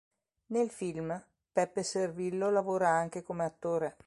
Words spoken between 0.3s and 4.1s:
Nel film Peppe Servillo lavora anche come attore.